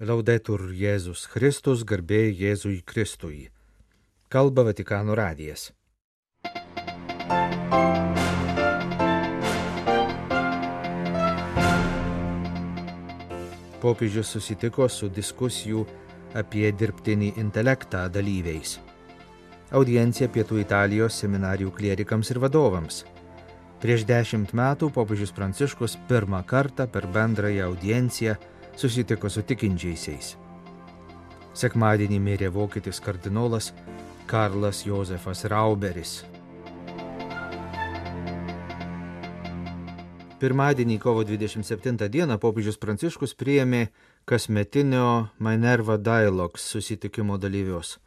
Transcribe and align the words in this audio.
Laudetur 0.00 0.62
Jėzus 0.72 1.26
Kristus, 1.28 1.82
garbė 1.84 2.30
Jėzui 2.32 2.78
Kristui. 2.88 3.50
Kalba 4.32 4.62
Vatikano 4.64 5.12
radijas. 5.12 5.66
Popiežius 13.82 14.32
susitiko 14.32 14.88
su 14.88 15.10
diskusijų 15.12 15.84
apie 16.32 16.70
dirbtinį 16.72 17.34
intelektą 17.44 18.06
dalyviais. 18.08 18.78
Audiencija 19.76 20.30
Pietų 20.32 20.62
Italijos 20.62 21.20
seminarijų 21.20 21.74
klierikams 21.76 22.32
ir 22.32 22.40
vadovams. 22.40 23.02
Prieš 23.84 24.08
dešimt 24.08 24.56
metų 24.56 24.88
popiežius 24.96 25.36
Pranciškus 25.36 25.98
pirmą 26.08 26.40
kartą 26.48 26.88
per 26.88 27.04
bendrąją 27.04 27.68
audienciją 27.68 28.38
susitiko 28.76 29.30
su 29.30 29.42
tikinčiaisiais. 29.42 30.34
Sekmadienį 31.54 32.18
mirė 32.22 32.50
vokietis 32.54 33.00
kardinolas 33.02 33.72
Karlas 34.30 34.84
Josefas 34.86 35.44
Rauberis. 35.50 36.20
Pirmadienį 40.40 40.94
kovo 41.02 41.20
27 41.26 42.06
dieną 42.08 42.38
popiežius 42.40 42.78
Pranciškus 42.80 43.34
priėmė 43.36 43.90
kasmetinio 44.24 45.08
Minerva 45.36 45.98
Dialogs 46.00 46.64
susitikimo 46.72 47.36
dalyvius. 47.36 47.98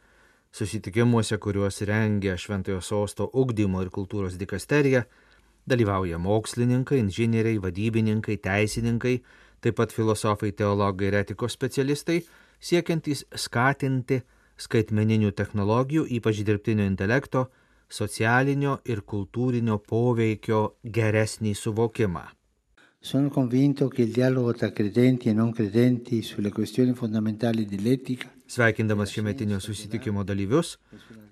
Susitikimuose, 0.50 1.38
kuriuos 1.38 1.78
rengia 1.86 2.34
Šventojo 2.38 2.80
Sosto 2.80 3.28
ugdymo 3.30 3.84
ir 3.84 3.92
kultūros 3.94 4.34
dikasterija, 4.40 5.04
dalyvauja 5.70 6.18
mokslininkai, 6.18 6.98
inžinieriai, 7.04 7.60
vadybininkai, 7.62 8.40
teisininkai, 8.42 9.14
taip 9.64 9.78
pat 9.80 9.92
filosofai, 9.96 10.52
teologai 10.52 11.08
ir 11.08 11.18
etikos 11.22 11.56
specialistai, 11.56 12.20
siekiantys 12.60 13.24
skatinti 13.46 14.20
skaitmeninių 14.60 15.32
technologijų, 15.34 16.04
ypač 16.18 16.44
dirbtinio 16.46 16.86
intelekto, 16.86 17.48
socialinio 17.88 18.78
ir 18.84 19.02
kultūrinio 19.02 19.80
poveikio 19.82 20.76
geresnį 20.84 21.56
suvokimą. 21.58 22.28
Sono 23.04 23.28
convinto 23.28 23.88
che 23.88 24.02
il 24.02 24.12
dialogo 24.12 24.54
tra 24.54 24.70
credenti 24.72 25.28
e 25.28 25.34
non 25.34 25.52
credenti 25.52 26.22
sulle 26.22 26.50
questioni 26.50 26.94
fondamentali 26.94 27.66
dell'etica 27.66 28.34
Sveikindamas 28.46 29.10
šiemetinio 29.10 29.56
susitikimo 29.60 30.22
dalyvius, 30.24 30.76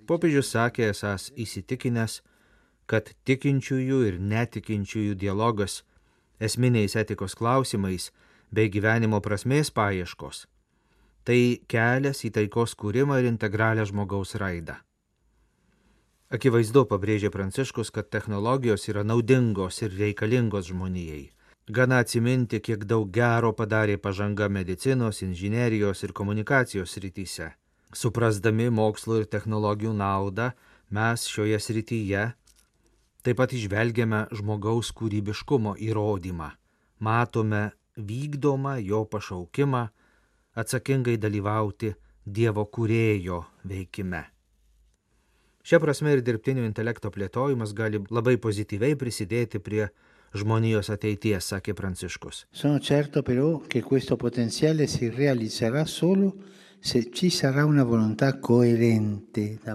popiežius 0.09 0.49
sakė 0.55 0.89
esas 0.89 1.29
įsitikinęs, 1.37 2.23
kad 2.89 3.11
tikinčiųjų 3.29 3.99
ir 4.09 4.17
netikinčiųjų 4.33 5.19
dialogas 5.21 5.83
esminiais 6.49 6.97
etikos 6.99 7.37
klausimais 7.39 8.11
bei 8.53 8.69
gyvenimo 8.69 9.21
prasmės 9.25 9.71
paieškos. 9.75 10.47
Tai 11.27 11.43
kelias 11.71 12.25
į 12.27 12.33
taikos 12.39 12.75
kūrimą 12.79 13.21
ir 13.23 13.29
integralią 13.31 13.87
žmogaus 13.89 14.35
raidą. 14.43 14.81
Akivaizdu 16.33 16.87
pabrėžė 16.89 17.29
Pranciškus, 17.29 17.91
kad 17.93 18.09
technologijos 18.09 18.89
yra 18.89 19.05
naudingos 19.05 19.83
ir 19.85 19.93
reikalingos 19.99 20.71
žmonijai. 20.71 21.27
Gana 21.69 22.01
atsiminti, 22.03 22.59
kiek 22.59 22.87
daug 22.89 23.11
gero 23.15 23.53
padarė 23.55 23.99
pažanga 24.01 24.49
medicinos, 24.49 25.21
inžinerijos 25.23 26.03
ir 26.03 26.15
komunikacijos 26.17 26.97
rytise. 27.05 27.53
Suprasdami 27.93 28.71
mokslo 28.73 29.21
ir 29.21 29.29
technologijų 29.29 29.93
naudą, 29.95 30.51
mes 30.91 31.29
šioje 31.29 31.61
srityje 31.61 32.25
taip 33.23 33.39
pat 33.39 33.55
išvelgiame 33.55 34.27
žmogaus 34.35 34.91
kūrybiškumo 34.99 35.77
įrodymą. 35.79 36.51
Matome 37.03 37.71
vykdomą 37.97 38.77
jo 38.83 39.05
pašaukimą 39.07 39.87
atsakingai 40.59 41.17
dalyvauti 41.19 41.95
Dievo 42.23 42.63
kūrėjo 42.71 43.41
veikime. 43.67 44.23
Šia 45.67 45.79
prasme 45.83 46.13
ir 46.15 46.23
dirbtinio 46.23 46.63
intelekto 46.67 47.11
plėtojimas 47.11 47.73
gali 47.75 47.99
labai 48.11 48.37
pozityviai 48.39 48.95
prisidėti 48.99 49.59
prie 49.63 49.89
žmonijos 50.35 50.91
ateities, 50.95 51.51
sakė 51.53 51.75
Pranciškus. 51.79 52.47
Sono 52.51 52.81
certo 52.81 53.23
però 53.23 53.61
che 53.69 53.83
questo 53.83 54.17
potenziale 54.17 54.87
si 54.87 55.11
realizzerà 55.11 55.85
solo 55.85 56.33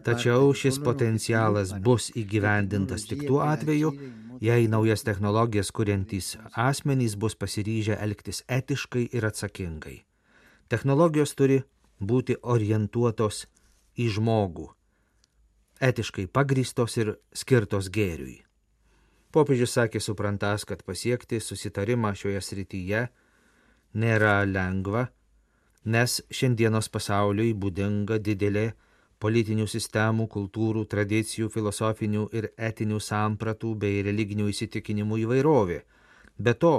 Tačiau 0.03 0.51
šis 0.51 0.79
potencialas 0.83 1.71
bus 1.83 2.09
įgyvendintas 2.19 3.05
tik 3.07 3.23
tuo 3.29 3.39
atveju, 3.47 3.93
jei 4.43 4.67
naujas 4.67 5.05
technologijas 5.07 5.71
kuriantys 5.71 6.35
asmenys 6.51 7.15
bus 7.15 7.37
pasiryžę 7.39 7.95
elgtis 8.03 8.43
etiškai 8.47 9.07
ir 9.15 9.25
atsakingai. 9.29 10.03
Technologijos 10.67 11.31
turi 11.39 11.61
būti 12.03 12.35
orientuotos 12.43 13.45
į 13.97 14.09
žmogų, 14.17 14.67
etiškai 15.79 16.27
pagristos 16.27 16.97
ir 16.99 17.15
skirtos 17.31 17.87
gėriui. 17.87 18.41
Popiežius 19.31 19.77
sakė 19.79 19.99
suprantas, 20.03 20.65
kad 20.67 20.83
pasiekti 20.83 21.39
susitarimą 21.39 22.13
šioje 22.19 22.41
srityje 22.41 23.07
nėra 23.95 24.41
lengva, 24.47 25.07
nes 25.87 26.19
šiandienos 26.29 26.89
pasauliui 26.91 27.53
būdinga 27.55 28.19
didelė 28.19 28.67
politinių 29.23 29.65
sistemų, 29.71 30.27
kultūrų, 30.29 30.85
tradicijų, 30.91 31.49
filosofinių 31.53 32.27
ir 32.37 32.49
etinių 32.69 32.99
sampratų 33.01 33.73
bei 33.83 34.01
religinių 34.05 34.49
įsitikinimų 34.51 35.21
įvairovė. 35.23 35.79
Be 36.37 36.53
to, 36.53 36.75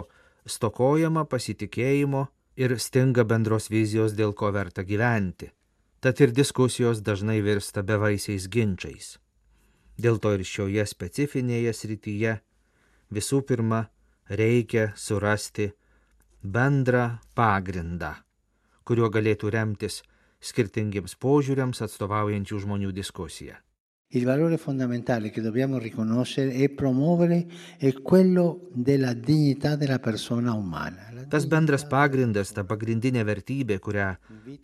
stokojama 0.46 1.24
pasitikėjimo 1.24 2.26
ir 2.58 2.76
stinga 2.78 3.24
bendros 3.24 3.70
vizijos, 3.70 4.14
dėl 4.18 4.34
ko 4.34 4.52
verta 4.54 4.84
gyventi. 4.86 5.50
Tad 5.98 6.20
ir 6.22 6.30
diskusijos 6.30 7.02
dažnai 7.02 7.40
virsta 7.42 7.82
bevaisiais 7.82 8.46
ginčiais. 8.46 9.16
Dėl 9.98 10.20
to 10.22 10.36
ir 10.36 10.44
šioje 10.46 10.84
specifinėje 10.86 11.72
srityje 11.74 12.36
visų 13.10 13.42
pirma 13.48 13.82
reikia 14.30 14.92
surasti 14.94 15.72
bendrą 16.42 17.18
pagrindą, 17.34 18.12
kuriuo 18.88 19.10
galėtų 19.12 19.52
remtis 19.52 20.00
skirtingiems 20.40 21.18
požiūriams 21.20 21.82
atstovaujančių 21.84 22.60
žmonių 22.64 22.92
diskusija. 22.96 23.58
Il 24.10 24.24
valore 24.24 24.56
fondamentale 24.56 25.28
che 25.28 25.42
dobbiamo 25.42 25.76
riconoscere 25.78 26.54
e 26.54 26.70
promuovere 26.70 27.46
è 27.76 27.92
quello 27.92 28.70
della 28.72 29.12
dignità 29.12 29.76
della 29.76 29.98
persona 29.98 30.54
umana. 30.54 31.12
Tas 31.28 31.44
bendras 31.44 31.84
pagrindas, 31.84 32.54
ta 32.56 32.64
pagrindinė 32.64 33.20
vertybė, 33.28 33.76
kurią 33.84 34.08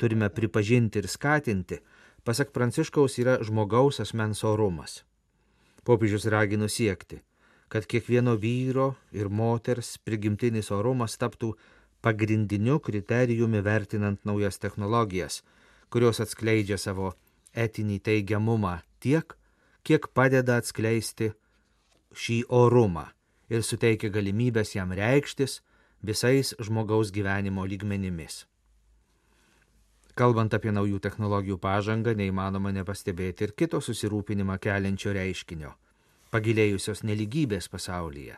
turime 0.00 0.30
pripažinti 0.32 1.02
ir 1.02 1.10
skatinti, 1.12 1.76
pasak 2.24 2.54
Pranciškaus, 2.56 3.18
yra 3.20 3.36
žmogaus 3.44 4.00
asmens 4.00 4.40
orumas. 4.48 5.02
Popiežius 5.84 6.24
ragino 6.32 6.64
siekti, 6.64 7.20
kad 7.68 7.84
kiekvieno 7.84 8.38
vyro 8.40 8.94
ir 9.12 9.28
moters 9.28 9.98
prigimtinis 10.00 10.72
orumas 10.72 11.20
taptų 11.20 11.52
pagrindiniu 12.04 12.78
kriterijumi 12.84 13.62
vertinant 13.64 14.20
naujas 14.28 14.58
technologijas, 14.60 15.40
kurios 15.88 16.20
atskleidžia 16.20 16.76
savo 16.78 17.14
etinį 17.56 18.00
teigiamumą 18.04 18.76
tiek, 19.00 19.36
kiek 19.86 20.10
padeda 20.12 20.58
atskleisti 20.60 21.32
šį 22.12 22.42
orumą 22.52 23.06
ir 23.48 23.64
suteikia 23.64 24.10
galimybės 24.12 24.74
jam 24.76 24.92
reikštis 24.92 25.60
visais 26.04 26.52
žmogaus 26.60 27.12
gyvenimo 27.14 27.64
lygmenimis. 27.64 28.44
Kalbant 30.14 30.52
apie 30.54 30.70
naujų 30.70 31.00
technologijų 31.02 31.56
pažangą, 31.58 32.12
neįmanoma 32.14 32.70
nepastebėti 32.76 33.48
ir 33.48 33.54
kito 33.58 33.80
susirūpinimą 33.82 34.60
keliančio 34.62 35.16
reiškinio- 35.16 35.72
pagilėjusios 36.34 37.02
neligybės 37.02 37.68
pasaulyje. 37.68 38.36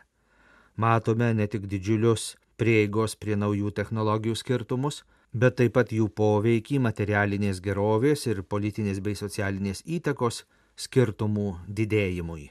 Matome 0.77 1.33
ne 1.33 1.47
tik 1.47 1.67
didžiulius 1.67 2.35
prieigos 2.57 3.15
prie 3.15 3.37
naujų 3.37 3.71
technologijų 3.77 4.35
skirtumus, 4.35 5.03
bet 5.33 5.57
taip 5.61 5.75
pat 5.77 5.93
jų 5.93 6.09
poveikį 6.09 6.79
materialinės 6.83 7.61
gerovės 7.63 8.25
ir 8.27 8.43
politinės 8.43 9.01
bei 9.05 9.15
socialinės 9.15 9.83
įtakos 9.85 10.43
skirtumų 10.77 11.49
didėjimui. 11.67 12.49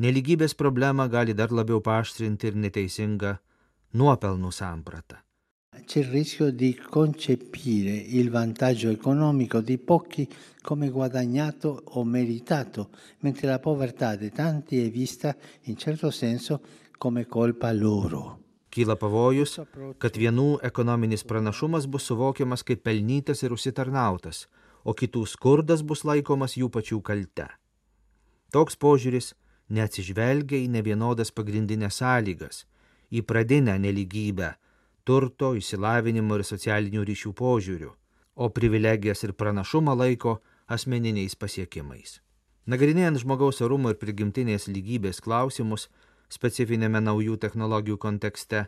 Neligybės 0.00 0.52
problemą 0.54 1.06
gali 1.08 1.32
dar 1.32 1.52
labiau 1.52 1.80
paaštrinti 1.80 2.50
ir 2.50 2.58
neteisinga 2.64 3.38
nuopelnų 3.96 4.50
samprata. 4.52 5.22
C'è 5.86 6.00
il 6.00 6.06
rischio 6.06 6.50
di 6.50 6.74
concepire 6.74 7.92
il 7.92 8.30
vantaggio 8.30 8.88
economico 8.88 9.60
di 9.60 9.76
pochi 9.78 10.26
come 10.62 10.88
guadagnato 10.88 11.82
o 11.84 12.04
meritato, 12.04 12.88
mentre 13.20 13.46
la 13.46 13.58
povertà 13.58 14.16
di 14.16 14.30
tanti 14.30 14.82
è 14.82 14.90
vista 14.90 15.36
in 15.64 15.76
certo 15.76 16.10
senso 16.10 16.60
come 16.96 17.26
colpa 17.26 17.72
loro. 17.72 18.45
Kyla 18.76 18.98
pavojus, 19.00 19.54
kad 19.96 20.18
vienų 20.20 20.58
ekonominis 20.68 21.24
pranašumas 21.24 21.86
bus 21.88 22.10
suvokiamas 22.10 22.60
kaip 22.68 22.82
pelnytas 22.84 23.40
ir 23.46 23.54
užsitarnautas, 23.56 24.42
o 24.84 24.92
kitų 24.92 25.22
skurdas 25.32 25.80
bus 25.80 26.04
laikomas 26.04 26.58
jų 26.60 26.68
pačių 26.74 27.00
kalte. 27.00 27.46
Toks 28.52 28.76
požiūris 28.76 29.30
neatsižvelgia 29.72 30.60
į 30.60 30.68
nevienodas 30.74 31.32
pagrindinės 31.32 32.02
sąlygas, 32.02 32.66
į 33.08 33.24
pradinę 33.24 33.78
neligybę 33.80 34.52
turto, 35.06 35.54
išsilavinimo 35.56 36.36
ir 36.36 36.44
socialinių 36.44 37.06
ryšių 37.08 37.32
požiūrių, 37.40 37.90
o 38.42 38.50
privilegijas 38.52 39.24
ir 39.24 39.32
pranašumą 39.40 39.94
laiko 39.96 40.40
asmeniniais 40.66 41.38
pasiekimais. 41.38 42.18
Nagrinėjant 42.66 43.22
žmogaus 43.22 43.62
orumo 43.62 43.92
ir 43.92 44.00
prigimtinės 44.02 44.66
lygybės 44.68 45.22
klausimus 45.22 45.86
specifinėme 46.32 47.00
naujų 47.00 47.36
technologijų 47.42 47.98
kontekste, 48.02 48.66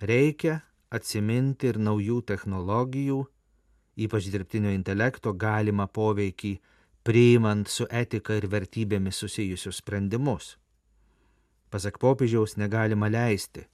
reikia 0.00 0.62
atsiminti 0.90 1.68
ir 1.72 1.78
naujų 1.78 2.22
technologijų, 2.30 3.20
ypač 3.98 4.30
dirbtinio 4.32 4.72
intelekto, 4.72 5.34
galimą 5.34 5.88
poveikį 5.92 6.56
priimant 7.04 7.68
su 7.68 7.86
etika 7.90 8.36
ir 8.36 8.48
vertybėmis 8.52 9.20
susijusius 9.22 9.80
sprendimus. 9.82 10.56
Pasak 11.68 11.98
popiežiaus 12.00 12.56
negalima 12.56 13.10
leisti, 13.12 13.66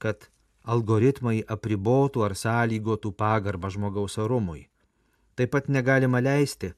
kad 0.00 0.30
algoritmai 0.64 1.40
apribotų 1.48 2.24
ar 2.24 2.36
sąlygotų 2.36 3.12
pagarbą 3.16 3.70
žmogaus 3.72 4.16
orumui. 4.20 4.68
Taip 5.36 5.52
pat 5.54 5.68
negalima 5.68 6.20
leisti, 6.20 6.72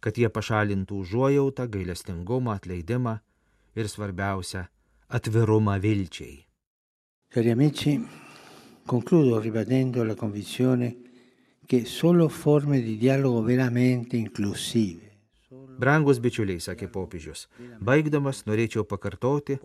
kad 0.00 0.18
jie 0.18 0.28
pašalintų 0.30 1.00
užuojautą, 1.02 1.66
gailestingumą, 1.66 2.54
atleidimą 2.58 3.18
ir 3.74 3.88
svarbiausia- 3.88 4.68
atvirumą 5.08 5.78
vilčiai. 5.80 6.44
Cari 7.32 7.50
amici, 7.50 7.98
concludo 8.86 9.40
ribadendo 9.40 10.04
la 10.04 10.14
convinzione 10.14 10.96
che 11.66 11.84
solo 11.84 12.28
forme 12.28 12.80
di 12.80 12.96
dialogo 12.96 13.42
veramente 13.42 14.16
inclusive 14.16 15.06
Brangus 15.76 16.18
bičiuliai, 16.24 16.60
sakė 16.62 16.88
popiežius, 16.88 17.44
baigdamas 17.84 18.44
norėčiau 18.48 18.86
pakartoti 18.88 19.58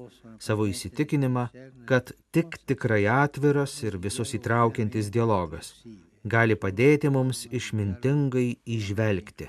savo 0.43 0.67
įsitikinimą, 0.67 1.45
kad 1.87 2.11
tik 2.35 2.57
tikrai 2.67 3.05
atviras 3.07 3.77
ir 3.85 3.95
visus 4.05 4.35
įtraukiantis 4.35 5.11
dialogas 5.13 5.71
gali 6.33 6.57
padėti 6.59 7.09
mums 7.09 7.45
išmintingai 7.49 8.49
išvelgti, 8.75 9.47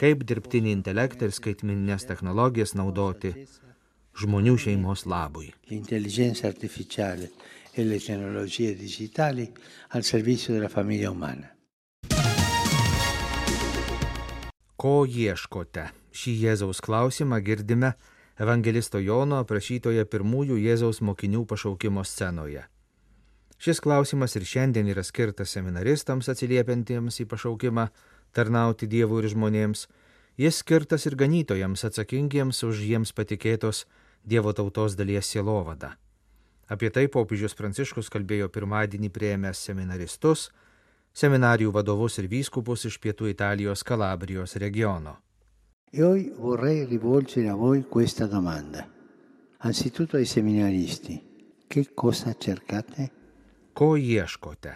kaip 0.00 0.22
dirbtinį 0.28 0.72
intelektą 0.78 1.28
ir 1.28 1.34
skaitmininės 1.36 2.06
technologijas 2.08 2.76
naudoti 2.78 3.34
žmonių 4.18 4.58
šeimos 4.58 5.06
labui. 5.06 5.52
L'intelligenza 5.70 6.46
artificiale 6.48 7.30
e 7.72 7.84
le 7.84 7.98
tecnologie 7.98 8.74
digitali 8.76 9.50
al 9.88 10.04
servizio 10.04 10.52
della 10.52 10.68
famiglia 10.68 11.10
umana. 11.10 11.48
Ko 14.76 15.06
ieškote? 15.06 15.86
Šį 16.12 16.32
Jėzaus 16.42 16.82
klausimą 16.84 17.38
girdime 17.40 17.94
Evangelisto 18.42 18.98
Jono 19.00 19.38
aprašytoje 19.40 20.04
pirmųjų 20.10 20.58
Jėzaus 20.60 21.00
mokinių 21.00 21.46
pašaukimo 21.48 22.04
scenoje. 22.04 22.66
Šis 23.62 23.78
klausimas 23.78 24.34
ir 24.34 24.42
šiandien 24.42 24.88
yra 24.90 25.04
skirtas 25.06 25.54
seminaristams 25.54 26.28
atsiliepiantiems 26.32 27.20
į 27.22 27.28
pašaukimą 27.30 27.86
tarnauti 28.34 28.88
Dievui 28.90 29.22
ir 29.22 29.28
žmonėms, 29.30 29.86
jis 30.40 30.58
skirtas 30.64 31.06
ir 31.06 31.14
ganytojams 31.20 31.86
atsakingiems 31.86 32.64
už 32.66 32.82
jiems 32.82 33.14
patikėtos 33.14 33.84
Dievo 34.24 34.52
tautos 34.52 34.94
dalies 34.96 35.26
sielovada. 35.26 35.96
Apie 36.70 36.90
tai 36.94 37.08
popiežius 37.10 37.56
Pranciškus 37.58 38.08
kalbėjo 38.08 38.48
pirmadienį 38.48 39.10
prieėmęs 39.12 39.60
seminaristus, 39.66 40.46
seminarijų 41.12 41.72
vadovus 41.74 42.16
ir 42.22 42.30
vyskupus 42.30 42.86
iš 42.88 43.00
pietų 43.02 43.32
Italijos 43.34 43.82
Kalabrijos 43.82 44.56
regiono. 44.62 45.18
Oggi 45.92 46.30
vorrei 46.38 46.86
rivolgere 46.86 47.50
a 47.50 47.54
voi 47.54 47.84
questa 47.84 48.26
domanda. 48.26 48.86
Anzitutto 49.58 50.16
ai 50.16 50.24
seminaristi, 50.24 51.20
che 51.68 51.92
cosa 51.94 52.32
cercate? 52.32 53.10
Ko 53.74 53.96
ieškote? 53.96 54.72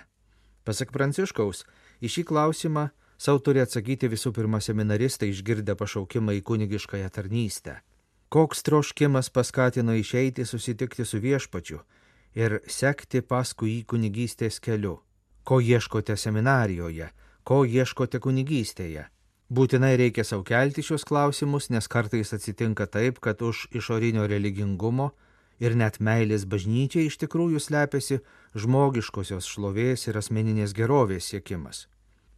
Pasak 0.65 0.93
Pranciškaus, 0.93 1.65
į 2.03 2.11
šį 2.13 2.23
klausimą 2.29 2.91
savo 3.17 3.41
turi 3.41 3.63
atsakyti 3.65 4.11
visų 4.13 4.35
pirma 4.37 4.61
seminaristai 4.61 5.31
išgirdę 5.33 5.75
pašaukimą 5.79 6.37
į 6.37 6.43
kunigiškąją 6.45 7.09
tarnystę. 7.09 7.81
Koks 8.29 8.63
troškimas 8.63 9.31
paskatino 9.31 9.95
išeiti 9.95 10.45
susitikti 10.45 11.05
su 11.05 11.19
viešpačiu 11.19 11.79
ir 12.35 12.59
sekti 12.67 13.23
paskui 13.23 13.79
į 13.81 13.85
kunigystės 13.93 14.59
keliu? 14.61 14.97
Ko 15.47 15.61
ieškote 15.63 16.17
seminarijoje, 16.19 17.13
ko 17.45 17.63
ieškote 17.65 18.19
kunigystėje? 18.19 19.07
Būtinai 19.47 19.93
reikia 19.97 20.25
savo 20.27 20.43
kelti 20.43 20.83
šios 20.83 21.05
klausimus, 21.07 21.71
nes 21.71 21.87
kartais 21.87 22.33
atsitinka 22.35 22.89
taip, 22.91 23.21
kad 23.23 23.43
už 23.43 23.69
išorinio 23.71 24.27
religingumo 24.27 25.13
ir 25.63 25.77
net 25.79 26.01
meilės 26.03 26.49
bažnyčiai 26.51 27.07
iš 27.07 27.21
tikrųjų 27.23 27.63
slepiasi 27.63 28.19
žmogiškosios 28.59 29.47
šlovės 29.47 30.09
ir 30.09 30.19
asmeninės 30.19 30.75
gerovės 30.75 31.31
siekimas. 31.31 31.87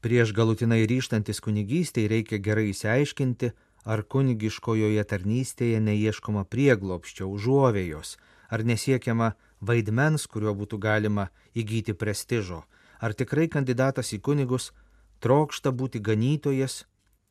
Prieš 0.05 0.35
galutinai 0.37 0.85
ryštantis 0.87 1.41
kunigystėje 1.41 2.13
reikia 2.13 2.39
gerai 2.45 2.69
įsiaiškinti, 2.75 3.55
ar 3.85 4.03
kunigiškojoje 4.03 5.05
tarnystėje 5.05 5.81
neieškoma 5.81 6.45
prieglopščio, 6.45 7.29
užuovėjos, 7.29 8.17
ar 8.51 8.65
nesiekiama 8.65 9.33
vaidmens, 9.61 10.27
kuriuo 10.27 10.55
būtų 10.55 10.79
galima 10.79 11.29
įgyti 11.55 11.95
prestižo, 11.95 12.63
ar 13.01 13.15
tikrai 13.15 13.49
kandidatas 13.49 14.13
į 14.13 14.21
kunigus 14.21 14.73
trokšta 15.21 15.73
būti 15.73 16.01
ganytojas 16.01 16.85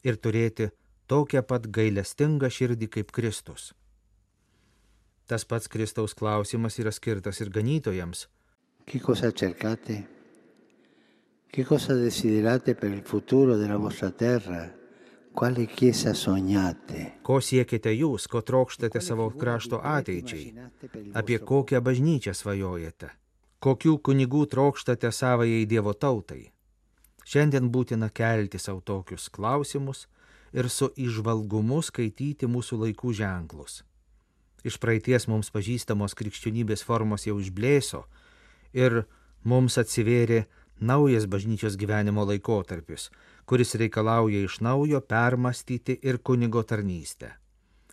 ir 0.03 0.17
turėti 0.17 0.71
tokią 1.07 1.43
pat 1.47 1.67
gailestingą 1.71 2.49
širdį 2.51 2.89
kaip 2.97 3.11
Kristus. 3.15 3.73
Tas 5.27 5.43
pats 5.43 5.67
Kristaus 5.67 6.13
klausimas 6.15 6.79
yra 6.79 6.91
skirtas 6.91 7.41
ir 7.43 7.49
ganytojams. 7.51 8.27
Che 8.87 8.99
cosa 8.99 9.31
cercate? 9.31 10.07
Che 11.51 11.63
cosa 11.65 11.93
desiderate 11.93 12.75
per 12.75 12.91
il 12.91 13.03
futuro 13.03 13.57
della 13.57 13.75
vostra 13.75 14.11
terra? 14.11 14.71
Ko 17.21 17.35
siekite 17.45 17.91
jūs, 17.93 18.23
ko 18.25 18.41
trokštate 18.41 19.01
savo 19.05 19.27
krašto 19.29 19.77
ateičiai? 19.85 20.47
Apie 21.13 21.37
kokią 21.37 21.81
bažnyčią 21.85 22.33
svajojate? 22.33 23.11
Kokių 23.61 23.93
kunigų 24.01 24.47
trokštate 24.49 25.11
savajai 25.13 25.67
Dievo 25.69 25.93
tautai? 25.93 26.47
Šiandien 27.21 27.69
būtina 27.69 28.09
kelti 28.09 28.57
savo 28.57 28.81
tokius 28.81 29.29
klausimus 29.29 30.07
ir 30.57 30.71
su 30.73 30.89
išvalgumu 30.97 31.83
skaityti 31.85 32.49
mūsų 32.49 32.81
laikų 32.87 33.13
ženklus. 33.21 33.83
Iš 34.65 34.81
praeities 34.81 35.29
mums 35.29 35.53
pažįstamos 35.53 36.17
krikščionybės 36.17 36.81
formos 36.81 37.29
jau 37.29 37.37
išblėso 37.37 38.07
ir 38.73 39.03
mums 39.45 39.77
atsivėrė 39.77 40.47
naujas 40.81 41.29
bažnyčios 41.29 41.77
gyvenimo 41.77 42.25
laikotarpis, 42.25 43.11
kuris 43.47 43.75
reikalauja 43.79 44.43
iš 44.43 44.59
naujo 44.59 44.99
permastyti 45.01 45.99
ir 46.03 46.17
kunigo 46.17 46.63
tarnystę. 46.63 47.31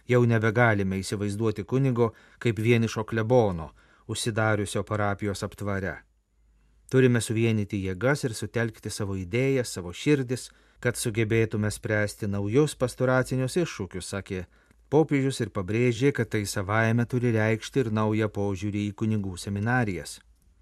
Jau 0.08 0.24
nebegalime 0.26 0.98
įsivaizduoti 1.00 1.64
kunigo 1.64 2.10
kaip 2.42 2.58
vienišo 2.58 3.04
klebono, 3.08 3.70
užsidariusio 4.06 4.82
parapijos 4.82 5.46
aptvare. 5.46 5.94
Turime 6.90 7.22
suvienyti 7.24 7.80
jėgas 7.86 8.26
ir 8.26 8.34
sutelkti 8.36 8.90
savo 8.90 9.16
idėjas, 9.16 9.72
savo 9.78 9.92
širdis, 9.92 10.50
kad 10.80 10.98
sugebėtume 11.00 11.70
spręsti 11.72 12.28
naujus 12.28 12.74
pastoracinius 12.76 13.56
iššūkius, 13.62 14.10
sakė 14.12 14.44
popiežius 14.92 15.40
ir 15.40 15.54
pabrėžė, 15.54 16.12
kad 16.12 16.34
tai 16.34 16.44
savaime 16.50 17.06
turi 17.06 17.32
reikšti 17.38 17.86
ir 17.86 17.92
naują 17.98 18.28
požiūrį 18.28 18.88
į 18.90 18.94
kunigų 19.00 19.38
seminarijas. 19.40 20.18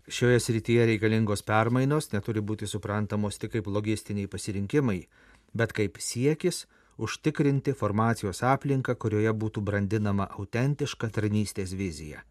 Šioje 0.09 0.41
srityje 0.41 0.87
reikalingos 0.87 1.45
permainos 1.47 2.11
neturi 2.13 2.41
būti 2.43 2.67
suprantamos 2.67 3.39
tik 3.39 3.53
kaip 3.55 3.69
logistiniai 3.71 4.27
pasirinkimai, 4.27 4.99
bet 5.55 5.73
kaip 5.73 6.01
siekis 6.03 6.65
užtikrinti 6.99 7.75
formacijos 7.79 8.43
aplinką, 8.43 8.97
kurioje 8.99 9.31
būtų 9.45 9.63
brandinama 9.63 10.27
autentiška 10.39 11.09
tarnystės 11.09 11.75
vizija. 11.79 12.25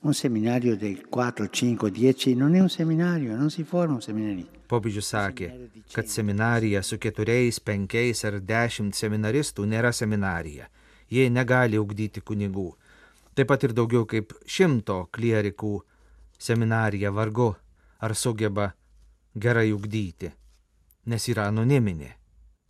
Un 0.00 0.14
seminario 0.14 0.76
del 0.76 1.02
4, 1.10 1.48
5, 1.50 1.90
10 1.90 2.34
non 2.36 2.54
è 2.54 2.60
un 2.60 2.70
seminario, 2.70 3.36
non 3.36 3.50
si 3.50 3.64
forma 3.64 3.94
un 3.94 4.00
seminarista. 4.00 4.60
Popiežius 4.68 5.08
sakė, 5.10 5.48
kad 5.92 6.06
seminarija 6.06 6.82
su 6.82 6.98
keturiais, 7.02 7.58
penkiais 7.60 8.24
ar 8.24 8.38
dešimt 8.40 8.94
seminaristų 8.94 9.66
nėra 9.66 9.92
seminarija. 9.92 10.68
Jie 11.10 11.28
negali 11.28 11.80
ugdyti 11.80 12.22
kunigų. 12.22 12.70
Taip 13.34 13.50
pat 13.50 13.64
ir 13.66 13.74
daugiau 13.74 14.06
kaip 14.06 14.32
šimto 14.46 15.08
klierikų 15.10 15.74
seminarija 16.38 17.10
vargu 17.10 17.54
ar 17.98 18.14
sugeba 18.14 18.70
gerai 19.34 19.72
ugdyti, 19.72 20.30
nes 21.06 21.28
yra 21.28 21.48
anoniminė. 21.52 22.14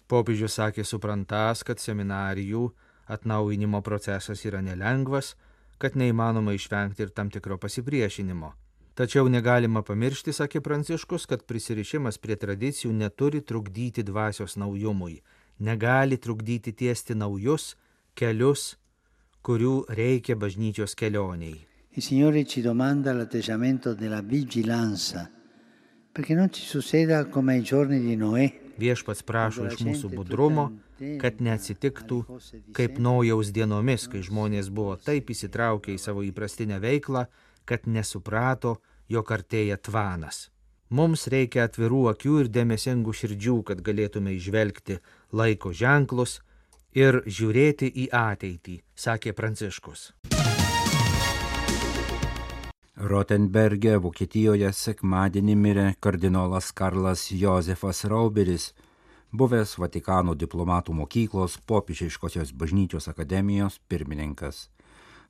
Popiežius 0.09 0.57
sakė 0.57 0.85
suprantas, 0.89 1.63
kad 1.65 1.81
seminarijų 1.81 2.71
atnaujinimo 3.13 3.83
procesas 3.85 4.45
yra 4.49 4.63
nelengvas, 4.65 5.35
kad 5.79 5.97
neįmanoma 5.97 6.55
išvengti 6.57 7.05
ir 7.05 7.13
tam 7.13 7.31
tikro 7.31 7.59
pasipriešinimo. 7.61 8.55
Tačiau 8.99 9.29
negalima 9.31 9.85
pamiršti, 9.87 10.33
sakė 10.35 10.61
Pranciškus, 10.65 11.29
kad 11.31 11.45
prisirišimas 11.47 12.19
prie 12.19 12.35
tradicijų 12.41 12.91
neturi 12.97 13.45
trukdyti 13.47 14.03
dvasios 14.03 14.57
naujumui, 14.59 15.21
negali 15.63 16.19
trukdyti 16.19 16.73
tiesti 16.73 17.15
naujus 17.15 17.77
kelius, 18.19 18.75
kurių 19.47 19.85
reikia 19.95 20.35
bažnyčios 20.35 20.99
kelioniai. 20.99 21.68
Il 21.99 22.05
Signore 22.05 22.45
ci 22.45 22.61
domanda 22.61 23.13
l'atteggiamento 23.13 23.93
della 23.93 24.21
vigilanza 24.21 25.29
perché 26.13 26.33
non 26.33 26.53
ci 26.53 26.63
succeda 26.63 27.27
come 27.27 27.55
ai 27.55 27.63
giorni 27.63 27.99
di 27.99 28.15
Noè. 28.15 28.47
Viešpats 28.79 29.25
prašo 29.27 29.67
iš 29.67 29.83
mūsų 29.83 30.13
budrumo, 30.13 30.69
kad 31.19 31.43
neatsitiktų 31.43 32.21
kaip 32.71 33.03
naujaus 33.03 33.51
dienomis, 33.51 34.07
kai 34.07 34.23
žmonės 34.23 34.71
buvo 34.71 34.95
taip 34.95 35.35
įsitraukę 35.35 35.91
į 35.91 35.99
savo 35.99 36.23
įprastinę 36.23 36.79
veiklą, 36.79 37.27
kad 37.67 37.91
nesuprato, 37.91 38.77
jog 39.11 39.35
artėja 39.35 39.83
tvanas. 39.83 40.53
Mums 40.95 41.27
reikia 41.27 41.67
atvirų 41.67 42.05
akių 42.15 42.45
ir 42.45 42.55
dėmesingų 42.61 43.11
širdžių, 43.25 43.61
kad 43.67 43.83
galėtume 43.83 44.39
išvelgti 44.39 45.03
laiko 45.35 45.75
ženklus 45.75 46.39
ir 46.95 47.25
žiūrėti 47.27 47.91
į 48.07 48.13
ateitį, 48.15 48.85
sakė 48.95 49.35
Pranciškus. 49.35 50.13
Rotenberge, 52.99 53.93
Vokietijoje 54.03 54.73
sekmadienį 54.75 55.55
mirė 55.55 55.83
kardinolas 56.03 56.73
Karlas 56.75 57.29
Josefas 57.31 58.01
Rauberis, 58.11 58.73
buvęs 59.31 59.77
Vatikano 59.79 60.35
diplomatų 60.35 60.97
mokyklos 60.99 61.61
popiežiškosios 61.71 62.51
bažnyčios 62.51 63.07
akademijos 63.07 63.77
pirmininkas. 63.87 64.67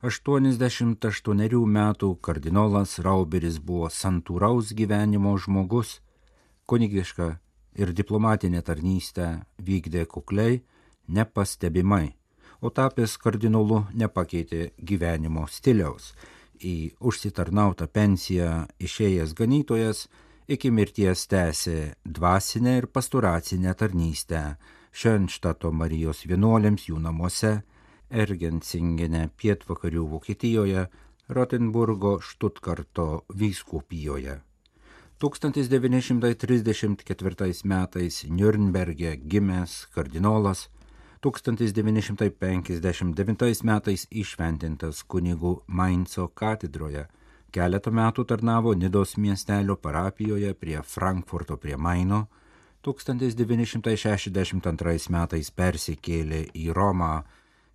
88 0.01 1.67
metų 1.75 2.09
kardinolas 2.25 2.95
Rauberis 3.05 3.61
buvo 3.61 3.91
santūraus 3.93 4.73
gyvenimo 4.73 5.35
žmogus, 5.37 5.99
kunigišką 6.65 7.29
ir 7.77 7.93
diplomatinę 7.93 8.63
tarnystę 8.65 9.45
vykdė 9.61 10.07
kukliai, 10.09 10.63
nepastebimai, 11.05 12.15
o 12.65 12.73
tapęs 12.73 13.19
kardinolu 13.21 13.83
nepakeitė 13.93 14.71
gyvenimo 14.81 15.45
stiliaus 15.45 16.15
į 16.59 16.91
užsitarnautą 16.99 17.87
pensiją 17.87 18.65
išėjęs 18.79 19.33
ganytojas 19.37 20.07
iki 20.49 20.71
mirties 20.73 21.27
tęsė 21.29 21.93
dvasinę 22.05 22.77
ir 22.81 22.87
pasturacinę 22.87 23.73
tarnystę 23.77 24.55
Šenštato 24.91 25.71
Marijos 25.71 26.25
vienuolėms 26.25 26.87
jų 26.89 26.99
namuose, 27.03 27.61
Ergensingene 28.09 29.29
pietvakarių 29.37 30.07
Vokietijoje, 30.15 30.87
Rotenburgo 31.29 32.19
Štutkarto 32.25 33.25
vyskupijoje. 33.29 34.41
1934 35.19 37.63
metais 37.63 38.25
Nürnberge 38.25 39.15
gimęs 39.29 39.87
kardinolas 39.93 40.69
1959 41.19 43.67
metais 43.67 44.07
išventintas 44.07 45.03
kunigų 45.03 45.67
Mainzo 45.67 46.31
katedroje, 46.31 47.11
keletą 47.51 47.91
metų 47.91 48.23
tarnavo 48.23 48.71
Nidos 48.73 49.17
miestelio 49.17 49.75
parapijoje 49.75 50.53
prie 50.55 50.81
Frankfurto 50.83 51.57
prie 51.57 51.75
Maino, 51.75 52.27
1962 52.87 55.09
metais 55.11 55.51
persikėlė 55.51 56.49
į 56.55 56.71
Romą, 56.77 57.23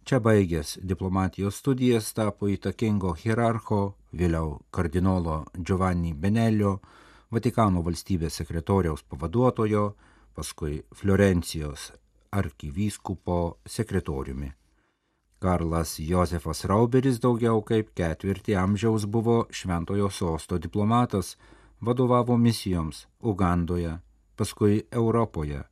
čia 0.08 0.20
baigęs 0.24 0.78
diplomatijos 0.80 1.56
studijas 1.60 2.08
tapo 2.16 2.48
įtakingo 2.48 3.12
hierarcho, 3.12 3.92
vėliau 4.16 4.64
kardinolo 4.72 5.44
Giovanni 5.58 6.14
Benelio, 6.14 6.80
Vatikano 7.34 7.82
valstybės 7.82 8.34
sekretoriaus 8.40 9.02
pavaduotojo, 9.10 9.94
paskui 10.32 10.84
Florencijos 10.94 12.03
arkivyskupo 12.38 13.38
sekretoriumi. 13.66 14.52
Karlas 15.44 15.98
Josefas 15.98 16.64
Rauberis 16.64 17.18
daugiau 17.20 17.60
kaip 17.68 17.90
ketvirtį 17.98 18.56
amžiaus 18.56 19.04
buvo 19.16 19.36
šventojo 19.52 20.08
sosto 20.10 20.58
diplomatas, 20.58 21.34
vadovavo 21.84 22.36
misijoms 22.40 23.04
Ugandoje, 23.20 23.98
paskui 24.36 24.82
Europoje. 24.90 25.62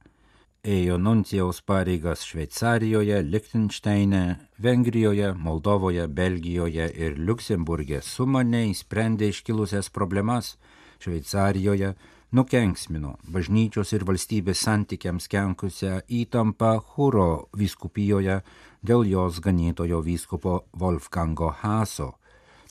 Ėjo 0.63 0.95
nuncijaus 0.95 1.59
pareigas 1.67 2.21
Šveicarijoje, 2.29 3.23
Liechtensteine, 3.27 4.21
Vengrijoje, 4.63 5.33
Moldovoje, 5.35 6.05
Belgijoje 6.07 6.87
ir 7.07 7.17
Luksemburgė 7.19 7.99
sumaniai 8.07 8.71
sprendė 8.79 9.33
iškilusias 9.33 9.91
problemas 9.91 10.53
Šveicarijoje, 11.03 11.97
nukenksmino 12.33 13.17
bažnyčios 13.29 13.91
ir 13.93 14.07
valstybės 14.09 14.63
santykiams 14.65 15.29
kenkusią 15.29 15.99
įtampą 16.21 16.71
Huro 16.95 17.49
vyskupijoje 17.59 18.39
dėl 18.81 19.05
jos 19.09 19.41
ganytojo 19.45 20.01
vyskupo 20.07 20.55
Wolfgango 20.81 21.51
Haso, 21.61 22.15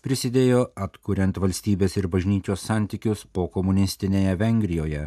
prisidėjo 0.02 0.64
atkuriant 0.86 1.38
valstybės 1.38 1.98
ir 2.02 2.08
bažnyčios 2.10 2.66
santykius 2.66 3.28
po 3.30 3.46
komunistinėje 3.54 4.34
Vengrijoje, 4.42 5.04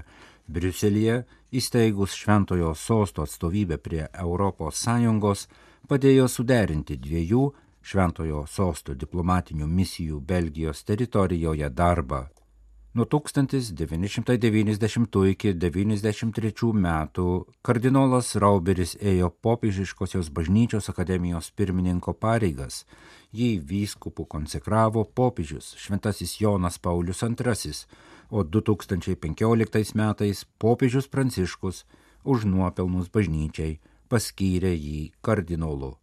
Briuselėje 0.46 1.24
įsteigus 1.56 2.14
Šventojo 2.14 2.74
sosto 2.78 3.24
atstovybę 3.24 3.78
prie 3.78 4.06
ES 4.06 5.46
padėjo 5.88 6.28
suderinti 6.28 6.96
dviejų 6.96 7.42
Šventojo 7.82 8.46
sosto 8.46 8.94
diplomatinių 8.94 9.66
misijų 9.66 10.20
Belgijos 10.20 10.84
teritorijoje 10.84 11.68
darbą 11.70 12.24
Nuo 12.94 13.08
1990 13.10 15.26
iki 15.26 15.50
1993 15.58 16.68
metų 16.78 17.24
kardinolas 17.66 18.28
Rauberis 18.38 18.94
ėjo 19.02 19.34
popiežiškosios 19.42 20.30
bažnyčios 20.36 20.86
akademijos 20.92 21.48
pirmininko 21.58 22.14
pareigas. 22.14 22.86
Jį 23.34 23.58
vyskupų 23.72 24.28
konsekravo 24.36 25.02
popiežius 25.10 25.72
Šventasis 25.74 26.36
Jonas 26.38 26.78
Paulius 26.78 27.26
II, 27.26 27.74
o 28.30 28.46
2015 28.46 29.98
metais 29.98 30.46
popiežius 30.62 31.10
Pranciškus 31.10 31.82
už 32.22 32.46
nuopelnus 32.46 33.10
bažnyčiai 33.10 33.82
paskyrė 34.06 34.70
jį 34.70 35.10
kardinolu. 35.18 35.98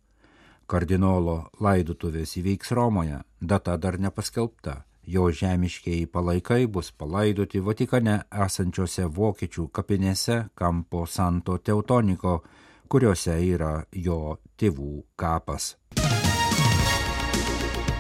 Kardinolo 0.68 1.56
laidutuvės 1.56 2.36
įvyks 2.36 2.76
Romoje, 2.76 3.24
data 3.40 3.80
dar 3.80 3.96
nepaskelbta 3.96 4.91
jo 5.08 5.32
žemiškieji 5.32 6.06
palaikai 6.06 6.68
bus 6.68 6.92
palaidoti 6.92 7.60
Vatikane 7.60 8.20
esančiose 8.46 9.06
vokiečių 9.06 9.68
kapinėse 9.74 10.38
Kampo 10.56 11.06
Santo 11.06 11.58
Teutoniko, 11.58 12.42
kuriuose 12.88 13.38
yra 13.48 13.84
jo 13.92 14.38
tėvų 14.58 15.04
kapas. 15.16 15.76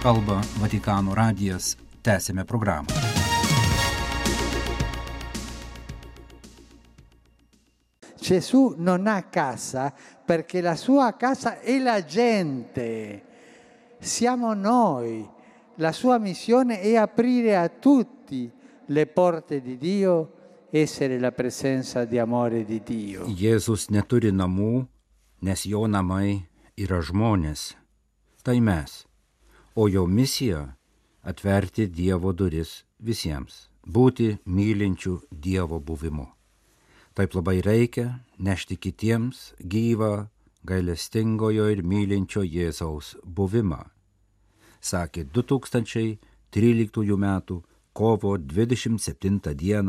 Kalba 0.02 0.42
Vatikano 0.62 1.16
radijas, 1.16 1.76
tęsime 2.04 2.46
programą. 2.46 2.88
Gesù 8.22 8.76
non 8.78 9.08
ha 9.08 9.24
casa 9.24 9.94
perché 10.26 10.62
la 10.62 10.76
sua 10.76 11.16
casa 11.18 11.60
è 11.60 11.80
la 11.80 12.06
gente, 12.06 13.24
siamo 14.00 14.54
noi 14.54 15.28
La 15.82 15.92
sua 15.92 16.20
missione 16.20 16.80
è 16.80 16.96
aprire 16.96 17.58
a 17.58 17.68
tutti 17.68 18.48
le 18.86 19.08
porte 19.08 19.62
di 19.62 19.78
Dio, 19.78 20.68
essere 20.70 21.18
la 21.18 21.32
presenza 21.32 22.06
di 22.06 22.20
amore 22.20 22.64
di 22.64 22.84
Dio. 22.86 23.26
Jėzus 23.26 23.88
neturi 23.90 24.30
namų, 24.30 24.86
nes 25.42 25.64
jo 25.66 25.88
namai 25.90 26.36
yra 26.78 27.00
žmonės. 27.02 27.72
Tai 28.46 28.60
mes. 28.62 29.08
O 29.74 29.88
jo 29.90 30.06
misija- 30.06 30.78
atverti 31.32 31.88
Dievo 31.90 32.32
duris 32.32 32.86
visiems, 33.02 33.72
būti 33.82 34.38
mylinčių 34.46 35.16
Dievo 35.32 35.80
buvimu. 35.80 36.28
Taip 37.16 37.34
labai 37.34 37.58
reikia 37.66 38.22
nešti 38.38 38.78
kitiems 38.78 39.56
gyvą, 39.58 40.30
gailestingojo 40.64 41.72
ir 41.74 41.82
mylinčio 41.82 42.46
Jėzaus 42.46 43.16
buvimą 43.26 43.82
sakė 44.82 45.26
2013 45.30 46.18
m. 47.18 47.28
kovo 47.94 48.38
27 48.38 49.40
d. 49.54 49.84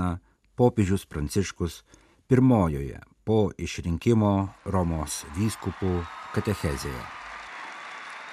popiežius 0.56 1.06
Pranciškus 1.06 1.82
pirmojoje 2.28 3.00
po 3.24 3.50
išrinkimo 3.58 4.48
Romos 4.64 5.24
vyskupų 5.36 6.02
katechezėje. 6.34 7.02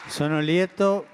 Sono 0.09 0.39
lieto 0.41 1.05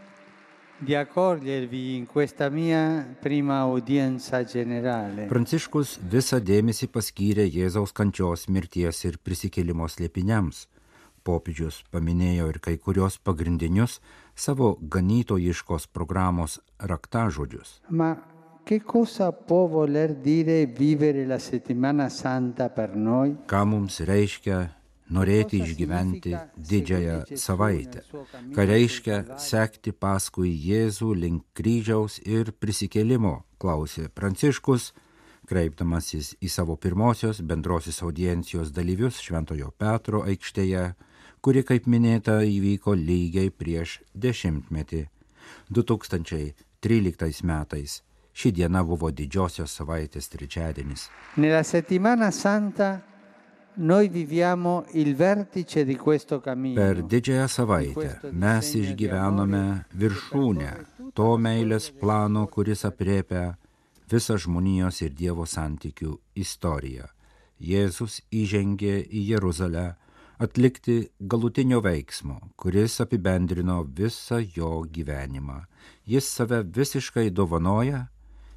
di 0.79 0.95
accogliervi 0.95 1.95
in 1.95 2.05
questa 2.05 2.49
mia 2.49 3.15
prima 3.21 3.59
audienza 3.63 4.43
generale. 4.43 5.27
Pranciškus 5.27 5.97
visą 6.03 6.39
dėmesį 6.39 6.89
paskyrė 6.91 7.47
Jėzaus 7.47 7.95
kančios 7.95 8.47
mirties 8.47 9.03
ir 9.07 9.19
prisikėlimo 9.23 9.87
slėpiniams 9.91 10.65
popiežius 11.25 11.81
paminėjo 11.93 12.51
ir 12.53 12.61
kai 12.61 12.77
kurios 12.77 13.17
pagrindinius 13.17 13.99
savo 14.35 14.77
ganytojiškos 14.81 15.87
programos 15.87 16.59
raktažodžius. 16.79 17.81
Ma 17.89 18.15
che 18.63 18.81
cosa 18.81 19.31
può 19.31 19.67
voler 19.67 20.15
dire 20.15 20.65
vivere 20.65 21.25
la 21.25 21.39
settimana 21.39 22.09
santa 22.09 22.69
per 22.69 22.95
noi? 22.95 23.35
Ką 23.47 23.63
mums 23.65 24.01
reiškia 24.03 24.59
norėti 25.13 25.61
išgyventi 25.61 26.33
didžiąją 26.57 27.37
savaitę, 27.37 28.01
ką 28.55 28.65
reiškia 28.65 29.37
sekti 29.37 29.93
paskui 29.93 30.49
Jėzų 30.49 31.13
link 31.13 31.43
kryžiaus 31.53 32.17
ir 32.25 32.51
prisikėlimo, 32.57 33.43
klausė 33.61 34.09
Pranciškus, 34.09 34.93
Kreipdamasis 35.45 36.31
į 36.41 36.49
savo 36.49 36.73
pirmosios 36.81 37.43
bendrosios 37.45 38.01
audiencijos 38.01 38.71
dalyvius 38.73 39.19
Šventojo 39.21 39.69
Petro 39.77 40.23
aikštėje, 40.25 40.95
kuri, 41.45 41.61
kaip 41.61 41.85
minėta, 41.85 42.39
įvyko 42.41 42.95
lygiai 42.97 43.51
prieš 43.53 43.99
dešimtmetį. 44.17 45.03
2013 45.69 47.45
metais 47.45 47.99
ši 48.35 48.51
diena 48.51 48.81
buvo 48.83 49.11
didžiosios 49.13 49.73
savaitės 49.77 50.29
trečiadienis. 50.33 51.09
Nella 51.37 51.61
settimana 51.63 52.31
santa 52.31 53.01
noi 53.77 54.09
viviamo 54.09 54.85
il 54.93 55.15
vertice 55.15 55.85
di 55.85 55.95
questo 55.95 56.39
cammino. 56.41 56.81
Per 56.81 57.03
didžiąją 57.03 57.47
savaitę 57.47 58.31
mes 58.31 58.71
išgyvenome 58.81 59.63
viršūnę 59.93 60.71
to 61.13 61.35
meilės 61.37 61.91
plano, 61.99 62.47
kuris 62.47 62.85
apriepia 62.89 63.51
visą 64.09 64.37
žmonijos 64.37 65.01
ir 65.05 65.13
Dievo 65.13 65.45
santykių 65.45 66.17
istoriją. 66.41 67.05
Jėzus 67.61 68.19
įžengė 68.33 68.97
į 69.05 69.21
Jeruzalę 69.35 69.85
atlikti 70.37 71.09
galutinio 71.19 71.79
veiksmo, 71.81 72.39
kuris 72.55 72.99
apibendrino 73.01 73.83
visą 73.83 74.39
jo 74.55 74.85
gyvenimą. 74.91 75.61
Jis 76.05 76.27
save 76.37 76.63
visiškai 76.63 77.29
dovanoja 77.29 78.07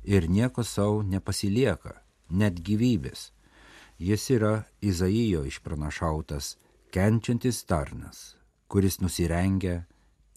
ir 0.04 0.28
nieko 0.28 0.64
savo 0.64 1.02
nepasilieka, 1.02 1.94
net 2.30 2.60
gyvybės. 2.64 3.30
Jis 3.98 4.30
yra 4.30 4.54
Izaijo 4.80 5.44
išpranašautas, 5.46 6.56
kenčiantis 6.94 7.64
tarnas, 7.66 8.36
kuris 8.68 9.00
nusirengia 9.00 9.82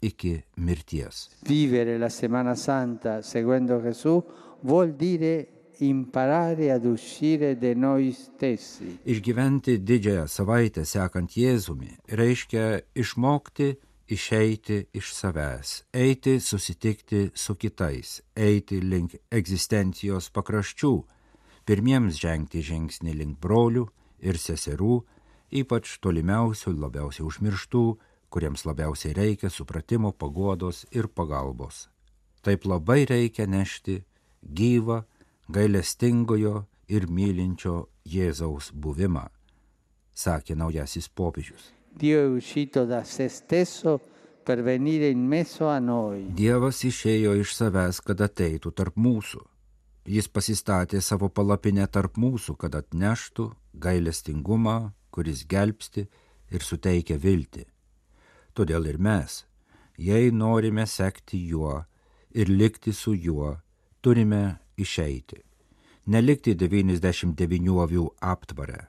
iki 0.02 0.40
mirties. 0.58 1.30
Vivere 1.46 1.98
la 1.98 2.10
Semana 2.10 2.56
Santa 2.56 3.22
seguendo 3.22 3.80
Gesù 3.82 4.22
vuol 4.64 4.96
dire 4.98 5.61
imparare 5.82 6.72
ad 6.72 6.86
uscire 6.86 7.56
da 7.58 7.74
noi 7.76 8.12
stessi. 8.14 9.00
Išgyventi 9.06 9.80
didžiąją 9.82 10.28
savaitę 10.28 10.86
sekant 10.86 11.34
Jėzumi 11.38 11.96
reiškia 12.08 12.82
išmokti 12.96 13.74
išeiti 14.12 14.86
iš 14.94 15.14
savęs, 15.16 15.84
eiti 15.94 16.40
susitikti 16.40 17.30
su 17.34 17.56
kitais, 17.56 18.20
eiti 18.36 18.82
link 18.84 19.16
egzistencijos 19.32 20.28
pakraščių, 20.36 20.94
pirmiems 21.66 22.20
žengti 22.20 22.64
žingsnį 22.66 23.14
link 23.22 23.40
brolių 23.40 23.86
ir 24.28 24.38
seserų, 24.38 24.98
ypač 25.62 25.96
tolimiausių, 26.04 26.74
labiausiai 26.76 27.26
užmirštų, 27.28 27.86
kuriems 28.32 28.66
labiausiai 28.68 29.16
reikia 29.16 29.50
supratimo, 29.50 30.12
paguodos 30.12 30.86
ir 30.92 31.08
pagalbos. 31.08 31.88
Taip 32.44 32.66
labai 32.68 33.06
reikia 33.08 33.48
nešti 33.48 34.02
gyvą, 34.44 35.04
gailestingojo 35.52 36.66
ir 36.92 37.08
mylinčio 37.08 37.88
Jėzaus 38.08 38.72
buvimą, 38.74 39.28
sakė 40.14 40.56
naujasis 40.58 41.10
popiežius. 41.10 41.72
Dievas 46.36 46.82
išėjo 46.88 47.36
iš 47.42 47.54
savęs, 47.58 48.02
kad 48.06 48.24
ateitų 48.26 48.72
tarp 48.74 48.98
mūsų. 48.98 49.44
Jis 50.10 50.28
pasistatė 50.34 51.02
savo 51.02 51.30
palapinę 51.30 51.86
tarp 51.88 52.18
mūsų, 52.18 52.56
kad 52.58 52.76
atneštų 52.80 53.52
gailestingumą, 53.84 54.94
kuris 55.14 55.44
gelbsti 55.46 56.08
ir 56.52 56.66
suteikia 56.66 57.20
viltį. 57.22 57.68
Todėl 58.58 58.88
ir 58.90 58.98
mes, 58.98 59.44
jei 59.98 60.32
norime 60.34 60.88
sekti 60.88 61.44
juo 61.52 61.84
ir 62.34 62.50
likti 62.50 62.96
su 62.96 63.14
juo, 63.14 63.60
turime 64.02 64.58
išeiti. 64.82 65.42
Nelikti 66.12 66.56
99 66.58 67.78
avių 67.86 68.06
aptvarę, 68.34 68.88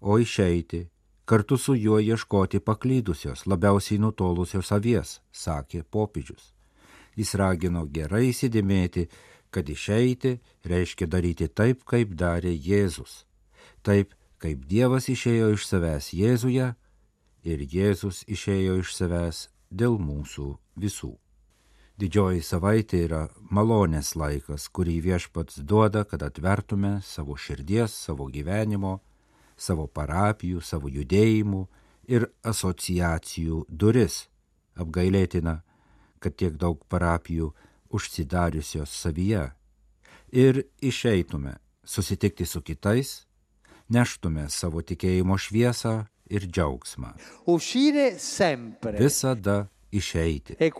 o 0.00 0.18
išeiti, 0.22 0.86
kartu 1.24 1.58
su 1.58 1.74
juo 1.74 1.98
ieškoti 1.98 2.60
paklydusios, 2.60 3.46
labiausiai 3.46 3.98
nutolusios 3.98 4.72
avies, 4.72 5.20
sakė 5.32 5.82
popiežius. 5.82 6.52
Jis 7.16 7.34
ragino 7.36 7.84
gerai 7.86 8.28
įsidėmėti, 8.30 9.08
kad 9.52 9.68
išeiti 9.68 10.38
reiškia 10.64 11.06
daryti 11.06 11.48
taip, 11.48 11.84
kaip 11.84 12.14
darė 12.16 12.54
Jėzus. 12.56 13.24
Taip, 13.82 14.14
kaip 14.40 14.64
Dievas 14.68 15.10
išėjo 15.12 15.52
iš 15.56 15.66
savęs 15.68 16.12
Jėzuje 16.16 16.72
ir 17.44 17.66
Jėzus 17.74 18.22
išėjo 18.26 18.78
iš 18.80 18.94
savęs 18.96 19.48
dėl 19.70 19.98
mūsų 20.00 20.48
visų. 20.76 21.12
Didžioji 22.02 22.40
savaitė 22.42 22.98
yra 23.06 23.18
malonės 23.54 24.16
laikas, 24.18 24.64
kurį 24.74 24.96
viešpats 25.04 25.60
duoda, 25.62 26.00
kad 26.02 26.24
atvertume 26.26 26.96
savo 27.06 27.36
širdies, 27.38 27.94
savo 27.94 28.24
gyvenimo, 28.26 28.96
savo 29.54 29.84
parapijų, 29.86 30.58
savo 30.66 30.90
judėjimų 30.90 31.60
ir 32.10 32.26
asociacijų 32.42 33.60
duris. 33.68 34.24
Apgailėtina, 34.74 35.60
kad 36.18 36.34
tiek 36.34 36.56
daug 36.58 36.80
parapijų 36.90 37.52
užsidariusios 37.94 38.90
savyje. 39.04 39.44
Ir 40.32 40.64
išeitume 40.82 41.54
susitikti 41.86 42.48
su 42.50 42.64
kitais, 42.66 43.28
neštume 43.94 44.48
savo 44.50 44.82
tikėjimo 44.82 45.38
šviesą 45.38 46.08
ir 46.26 46.48
džiaugsmą. 46.50 47.14
Visada 48.98 49.68
išeiti. 49.92 50.56
E 50.58 50.70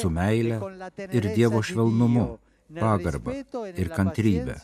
Su 0.00 0.10
meile 0.10 0.60
e 0.96 1.08
ir 1.12 1.34
Dievo 1.34 1.60
di 1.60 1.66
švelnumu, 1.66 2.38
pagarba 2.78 3.32
e 3.34 3.44
ir 3.76 3.90
kantrybė, 3.92 4.56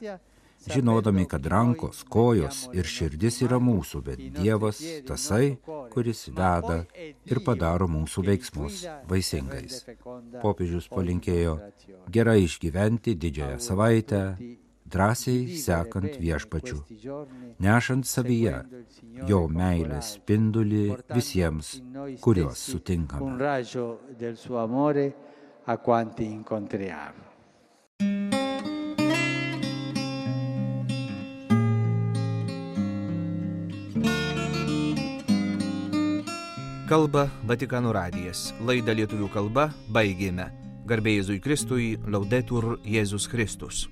žinodami, 0.66 1.26
kad 1.30 1.46
rankos, 1.46 2.02
kojos 2.08 2.66
ir 2.74 2.88
širdis 2.88 3.40
yra 3.46 3.58
mūsų, 3.62 4.02
bet 4.08 4.22
Dievas 4.38 4.80
tasai, 5.06 5.56
kuris 5.92 6.26
veda 6.28 6.84
ir 7.26 7.42
padaro 7.46 7.88
mūsų 7.90 8.26
veiksmus 8.30 8.84
vaisingais. 9.10 9.84
Popiežius 10.42 10.88
palinkėjo 10.90 11.58
gerai 12.10 12.40
išgyventi 12.46 13.14
didžiąją 13.14 13.60
savaitę, 13.62 14.22
drąsiai 14.92 15.58
sekant 15.58 16.18
viešpačiu, 16.20 16.82
nešant 17.58 18.06
savyje 18.06 18.62
jo 19.28 19.42
meilės 19.48 20.14
spindulį 20.16 20.86
visiems, 21.14 21.76
kuriuos 22.20 22.66
sutinkame. 22.72 23.38
raggio 23.38 23.98
del 24.18 24.36
suo 24.36 24.58
amore 24.58 25.12
a 25.66 25.76
quanti 25.76 26.24
incontriamo. 26.24 27.26
Kalba 36.86 37.24
Vatikano 37.42 37.90
radijas. 37.90 38.52
Laidą 38.62 38.94
lietuvių 38.94 39.26
kalba 39.34 39.64
baigėme. 39.90 40.46
Garbėjai 40.86 41.18
Jėzui 41.18 41.40
Kristui, 41.42 41.88
laudetur 42.06 42.76
Jėzus 42.86 43.26
Kristus. 43.26 43.88